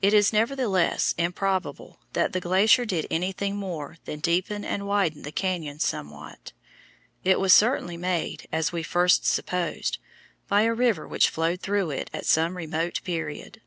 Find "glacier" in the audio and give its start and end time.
2.40-2.84